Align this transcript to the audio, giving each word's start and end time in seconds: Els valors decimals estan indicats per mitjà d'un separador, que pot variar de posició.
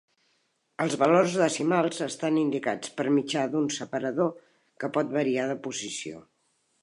Els 0.85 0.93
valors 1.01 1.35
decimals 1.41 1.99
estan 2.05 2.39
indicats 2.45 2.95
per 3.01 3.05
mitjà 3.17 3.45
d'un 3.55 3.69
separador, 3.77 4.33
que 4.85 4.91
pot 4.99 5.15
variar 5.19 5.45
de 5.55 5.59
posició. 5.69 6.25